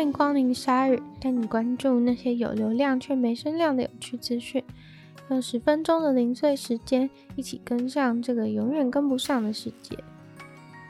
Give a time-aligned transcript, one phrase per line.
[0.00, 4.64] 欢迎光临鲨语，带你关注那些有流量却没声量的有趣资讯。
[5.28, 9.94] 用十分钟的零碎时间，一起跟上这个永远跟不上的世界。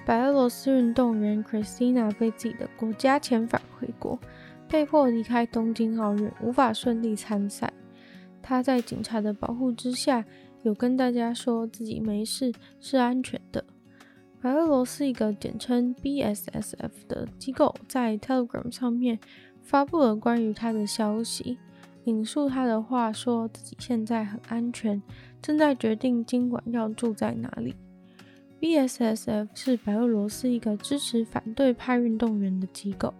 [0.07, 4.17] 白俄罗斯运动员 Kristina 被自己的国家遣返回国，
[4.69, 7.73] 被迫离开东京奥运，无法顺利参赛。
[8.41, 10.25] 她在警察的保护之下，
[10.63, 13.65] 有跟大家说自己没事，是安全的。
[14.43, 19.19] 白俄罗斯一个简称 BSSF 的机构在 Telegram 上面
[19.63, 21.59] 发布了关于他的消息，
[22.05, 25.03] 引述他的话说自己现在很安全，
[25.43, 27.75] 正在决定今晚要住在哪里。
[28.61, 33.13] BSSF 是白俄罗斯一个支持反对派运动员的机构。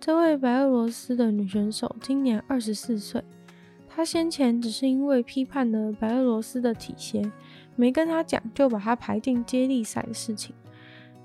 [0.00, 3.22] 这位白俄罗斯的女选手今年二十四岁，
[3.86, 7.30] 她先前只是因为批判了白俄罗斯的体协。
[7.80, 10.54] 没跟他讲，就把他排进接力赛的事情，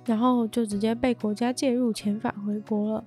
[0.05, 3.03] 然后就直接被国家介入遣返回国了。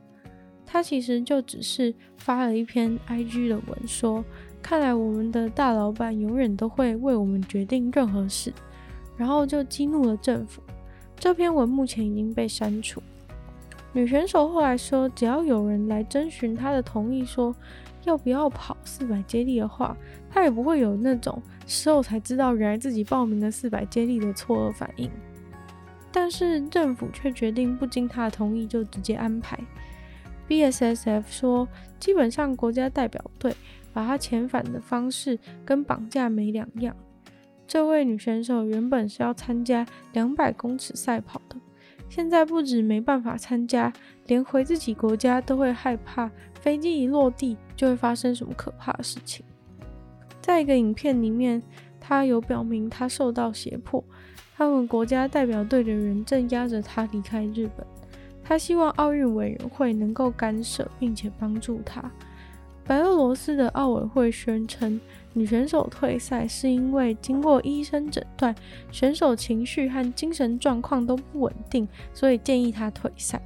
[0.67, 4.23] 他其实就只是发了一篇 IG 的文说，
[4.61, 8.53] 看来我们的大老板永远都会为我们决定任何事，
[9.17, 10.61] 然后就激怒了政府。
[11.17, 13.03] 这篇文目前已经被删除。
[13.93, 17.55] 女选手后来说，只要有人来征询她的同意，说
[18.05, 19.97] 要不要跑四百接力的话，
[20.31, 21.43] 她也不会有那种。
[21.67, 25.11] 事后才知道，原来自己报名了四百接力的错愕反应，
[26.11, 29.59] 但是政府却决定不经她的同意就直接安排。
[30.49, 31.69] BSSF 说，
[32.01, 33.55] 基本上国家代表队
[33.93, 36.97] 把她遣返的方式跟绑架没两样。
[37.67, 41.57] 这位女选手原本是要参加两百公尺赛跑的，
[42.09, 43.93] 现在不止没办法参加，
[44.27, 49.45] 连回自己国家都会害怕飞机一落地就会发生什么可怕的事情。
[50.41, 51.63] 在一个影片里面，
[52.01, 54.03] 他有表明他受到胁迫，
[54.57, 57.87] 他们国家代表队的人正压着他离开日本。
[58.43, 62.11] 他希望奥运委员会能够干涉并且帮助他。
[62.89, 64.99] 白俄罗斯的奥委会宣称，
[65.35, 68.55] 女选手退赛是因为经过医生诊断，
[68.91, 73.39] 选手情绪和精神状况都不稳定，所以建议她退赛。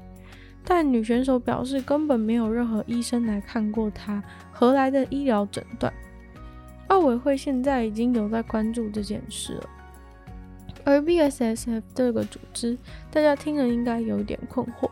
[0.64, 4.22] 但女选手表示，根本没有任何医生来看过她，
[4.52, 5.92] 何来的医疗诊断？
[6.86, 9.68] 奥委会现在已经有在关注这件事了，
[10.84, 12.78] 而 BSSF 这个组织，
[13.10, 14.88] 大家听了应该有点困惑。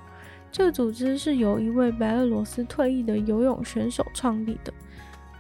[0.52, 4.72] 这个组织是由一位白俄罗斯退役的游泳选手创立的。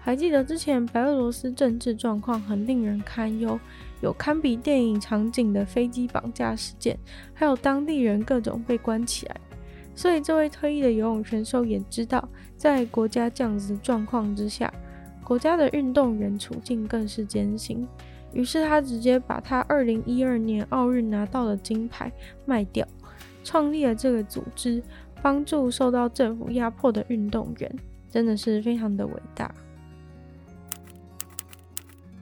[0.02, 3.58] 还记得之前白俄罗斯政治状况很令人堪忧，
[4.00, 6.98] 有堪比电影场景的飞机绑架事件，
[7.34, 9.36] 还有当地人各种被关起来。
[9.94, 14.72] 所以这位退役的游泳选手也知道，在国家这样子的状况之下。
[15.22, 17.86] 国家的运动员处境更是艰辛，
[18.32, 22.10] 于是他直接把他二零一二年奥运拿到的金牌
[22.44, 22.84] 卖掉，
[23.42, 24.82] 创立了这个组织，
[25.22, 27.76] 帮助受到政府压迫的运动员，
[28.10, 29.54] 真的是非常的伟大。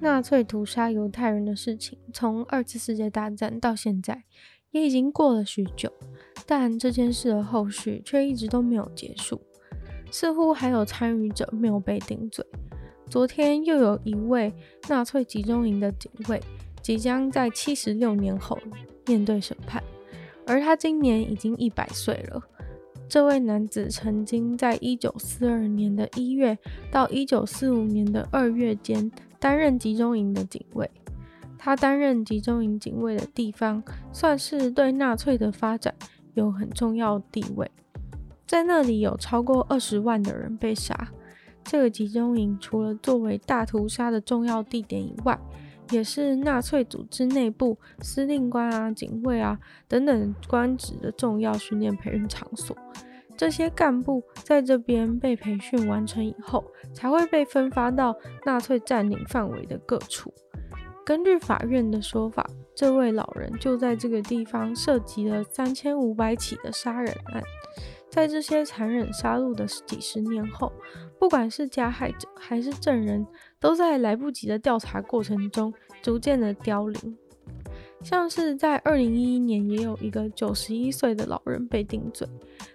[0.00, 4.22] 纳粹屠杀犹太人的事情，从二次世界大战到现在，
[4.70, 5.92] 也已经过了许久，
[6.46, 9.40] 但这件事的后续却一直都没有结束，
[10.12, 12.46] 似乎还有参与者没有被定罪。
[13.10, 14.52] 昨天又有一位
[14.88, 16.40] 纳粹集中营的警卫，
[16.80, 18.56] 即将在七十六年后
[19.06, 19.82] 面对审判，
[20.48, 22.42] 而他今年已经一百岁了。
[23.08, 26.58] 这位男子曾经在一九四二年的一月
[26.90, 30.90] 到一九四五年的二月间担任集中营的警卫。
[31.56, 33.82] 他担任集中营警卫的地方，
[34.12, 35.94] 算是对纳粹的发展
[36.34, 37.70] 有很重要地位。
[38.46, 41.08] 在那里有超过二十万的人被杀。
[41.64, 45.38] 这个集中营除了作为大屠杀的重要地点以外，
[45.90, 52.76] 也是纳粹组织内部司令官啊、警卫啊等等官职的重要训练培训场所。
[53.36, 60.34] 这些干部在这边被培训完成以后，才会被分发到纳粹占领范围的各处。
[61.06, 62.44] 根据法院的说法，
[62.74, 67.42] 这位老人就在这个地方涉及了三千五百起的杀人案。
[68.10, 70.72] 在这些残忍杀戮的几十年后，
[71.20, 73.24] 不管是加害者还是证人，
[73.60, 75.72] 都在来不及的调查过程中
[76.02, 77.16] 逐渐的凋零。
[78.02, 82.28] 像是在二零一一年，也有一个九十一岁的老人被定罪，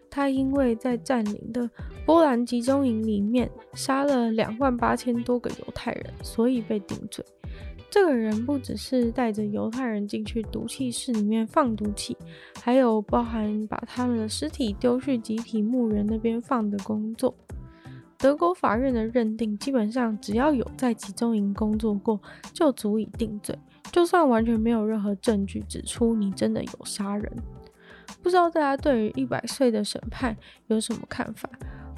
[0.09, 1.69] 他因为在占领的
[2.06, 7.24] 波兰集中营里面杀了两万八千多个犹太人，所以被定罪。
[7.89, 12.18] 这个人不只是带着犹太人进去毒气室里面放毒气，
[12.62, 17.33] 还有包含把他们的尸体丢去集体墓园那边放的工作。
[18.23, 22.17] 德国法院的认定，基本上只要有在集中营工作过，
[22.53, 23.53] 就足以定罪，
[23.91, 27.29] 就算完全没有任何证据指出你真的有杀人。
[28.21, 30.37] 不知道大家对于一百岁的审判
[30.67, 31.49] 有什么看法？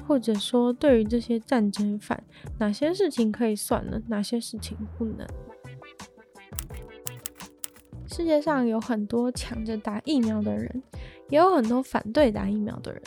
[0.04, 2.20] 或者说对于这些战争犯，
[2.58, 5.24] 哪些事情可以算呢，哪些事情不能。
[8.08, 10.82] 世界上有很多抢着打疫苗的人，
[11.28, 13.00] 也有很多反对打疫苗的人。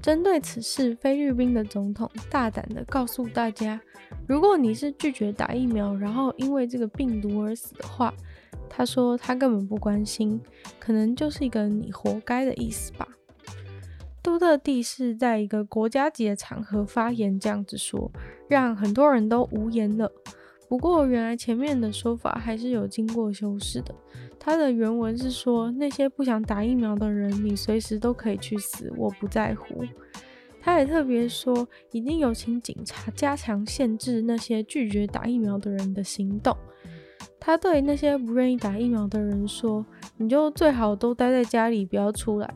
[0.00, 3.80] 针对此事，菲律宾的总统大胆地告诉大家：
[4.26, 8.14] 如果你是拒绝打疫苗，然后因为这个病毒而死的话，
[8.68, 10.40] 他说他根本不关心，
[10.78, 13.08] 可能就是一个你活该的意思吧。
[14.22, 18.10] 杜特地是在一个国家级的场合发言，这样子说，
[18.48, 20.10] 让很多人都无言了。
[20.68, 23.94] 不过，原来前面的说法还是有经过修饰的。
[24.46, 29.82] 他的原文是说：“那些不想打疫苗的人，你随时都可以去死，我不在乎。”
[30.62, 36.56] 他也特别说，已经有请警察加强限制那些拒绝打疫苗的人的行动。
[37.40, 39.84] 他对那些不愿意打疫苗的人说
[40.16, 42.48] ：“你就最好都待在家里，不要出来。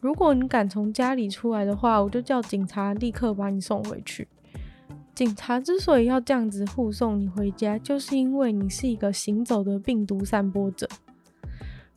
[0.00, 4.26] 如果你敢从家里出来的话，我就叫警察立刻把你送回去。”
[5.14, 10.88] 警察之所以要这样子护送你回家，就是因为你是一个行走的病毒散播者。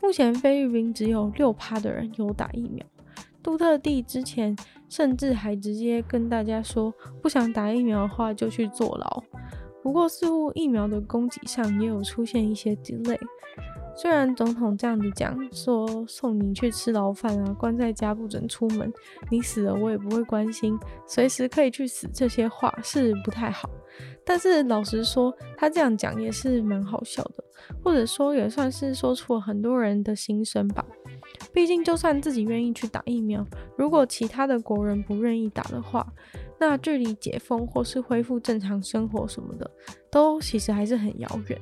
[0.06, 2.86] 目前菲律宾只有六趴的人有打疫苗。
[3.42, 4.56] 杜特地之前
[4.88, 6.94] 甚至还直接跟大家说，
[7.24, 9.24] 不想打疫苗的话就去坐牢。
[9.82, 13.18] 不过似乎疫苗的供给上也有出现一些 delay。
[13.96, 18.94] 虽然总统这样子讲，说送你去吃牢饭啊，关在家不准出门，
[19.32, 23.68] 你死了我也不会关心，随时可以去死，这些话是不太好。
[24.26, 27.44] 但是老实说，他这样讲也是蛮好笑的，
[27.84, 30.84] 或者说也算是说出了很多人的心声吧。
[31.54, 33.46] 毕竟就算自己愿意去打疫苗，
[33.78, 36.06] 如果其他的国人不愿意打的话，
[36.60, 39.70] 那距离解封或是恢复正常生活什么的，
[40.10, 41.60] 都其实还是很遥远。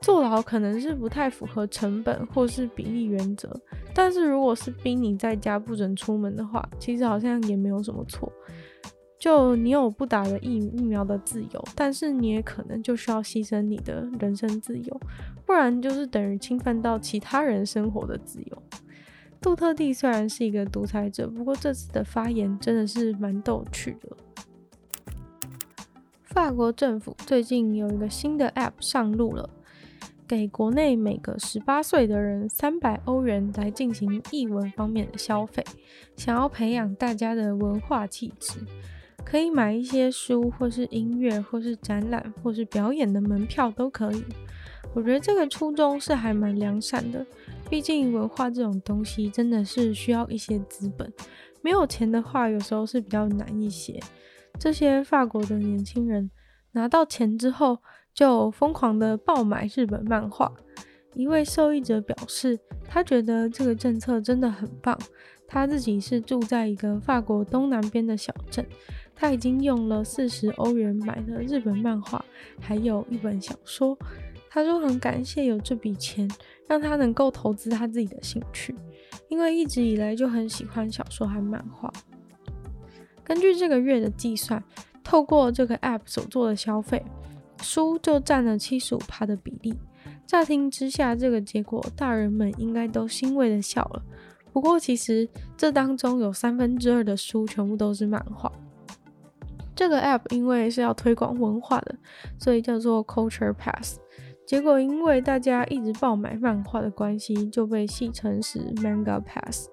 [0.00, 3.48] 坐牢可能是不太符合成本或是比例原则，
[3.94, 8.30] 但是如果是逼你在家不准出门的话，其实好像也没有什么错。
[9.22, 15.00] 就你有不打的疫疫苗的自由，但是你也可能就需要牺牲你的人身自由，
[15.46, 18.62] 不然就是等于侵犯到其他人生活的自由。
[19.40, 24.16] 杜特地虽然是一个独裁者，不过这次的发言真的是蛮逗趣的。
[26.24, 29.48] 法国政府最近有一个新的 App 上路了。
[30.26, 35.62] 给国内每个十八岁的人三百欧元来进行译文方面的消费，
[36.16, 38.58] 想要培养大家的文化气质，
[39.24, 44.24] 可以买一些书，或是音乐，或是展览，或是表演的门票都可以。
[44.94, 47.24] 我觉得这个初衷是还蛮良善的，
[47.70, 51.10] 毕竟文化这种东西真的是需要一些资本，
[51.62, 53.98] 没有钱的话，有时候是比较难一些。
[54.58, 56.30] 这些法国的年轻人
[56.72, 57.78] 拿到钱之后，
[58.12, 60.52] 就疯狂的爆买日本漫画。
[61.14, 64.98] 一位受益者表示，他觉得这个政策真的很棒。
[65.52, 68.66] 他自己是住在一个法国东南边的小镇，
[69.14, 72.24] 他已经用了四十欧元买了日本漫画，
[72.58, 73.96] 还有一本小说。
[74.48, 76.26] 他说很感谢有这笔钱，
[76.66, 78.74] 让他能够投资他自己的兴趣，
[79.28, 81.92] 因为一直以来就很喜欢小说和漫画。
[83.22, 84.64] 根据这个月的计算，
[85.04, 87.04] 透过这个 App 所做的消费。
[87.60, 89.72] 书就占了七十五趴的比例，
[90.26, 94.02] 乍听之下，这个结果大人们应该都欣慰的笑了。
[94.52, 98.52] 不过，其实这当中有三分之二的书全部都是漫画。
[99.74, 101.96] 这个 app 因为是要推广文化的，
[102.38, 103.98] 所以叫做 Culture Pass。
[104.46, 109.68] 结果因为大家一直爆买漫画的关系，就被戏称是 Manga Pass。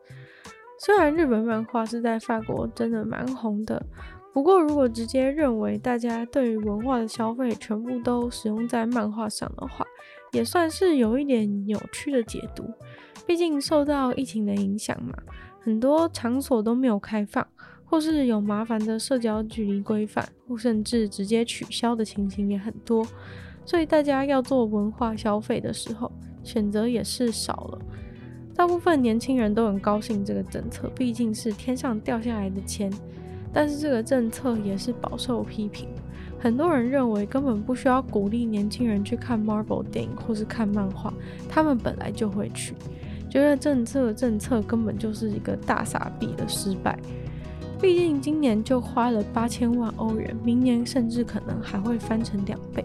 [0.79, 3.85] 虽然日本漫画是在法国真的蛮红的。
[4.31, 9.85] 不过，如果直接认为大家对于文化的消费全部都使用在漫画上的话，
[10.31, 12.63] 也算是有一点扭曲的解读。
[13.29, 15.13] 毕竟受到疫情的影响嘛，
[15.61, 17.45] 很多场所都没有开放，
[17.85, 23.05] 或是有麻烦的社交距离规范，或甚至直接取消的情形也很多。
[23.63, 26.11] 所以大家要做文化消费的时候，
[26.43, 27.79] 选择也是少了。
[28.55, 32.91] 大部分年轻人都很高兴这个政策，毕竟是天上掉下来的钱。
[33.53, 35.87] 但是这个政策也是饱受批评，
[36.39, 41.13] 很多人认为根本不需要鼓励年轻人去看 Marvel 电影或是看漫画，
[41.47, 42.73] 他们本来就会去，
[43.29, 46.97] 觉得政策政策根本就是一个大傻逼的失败。
[47.81, 52.83] 毕竟今年就花了八千万欧元，明年甚至可能还会翻成两倍，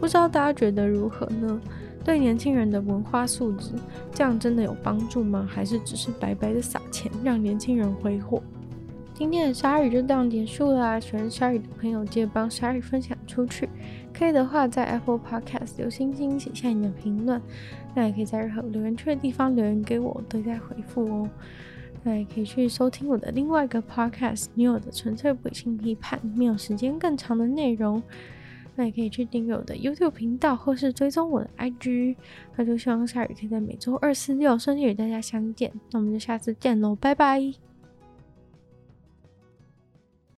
[0.00, 1.60] 不知道大家觉得如何呢？
[2.02, 3.72] 对年轻人的文化素质，
[4.12, 5.48] 这样真的有帮助吗？
[5.50, 8.42] 还是只是白白的撒钱让年轻人挥霍？
[9.14, 10.98] 今天的鲨鱼就这样结束啦！
[10.98, 13.68] 喜欢鲨鱼的朋友记得帮鲨鱼分享出去，
[14.16, 17.40] 可以的话在 Apple Podcast 留星星，写下你的评论，
[17.94, 21.28] 那也可以在任何留言区的地方留言给我，都在回复哦。
[22.02, 28.02] 那也可以去收听我的另外一个 podcast《女友的纯粹不理性批判》，没有时间更长的内容。
[28.76, 32.16] 那也可以去订阅我的 YouTube 频道，或是追踪我的 IG。
[32.56, 35.72] 那就希望下雨可以在每周二、四、六顺利与大家相见。
[35.92, 37.73] 那我们就下次见喽，拜拜。